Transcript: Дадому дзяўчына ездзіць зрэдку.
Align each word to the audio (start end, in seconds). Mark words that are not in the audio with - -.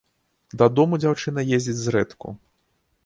Дадому 0.61 0.99
дзяўчына 1.03 1.39
ездзіць 1.59 1.79
зрэдку. 1.85 2.27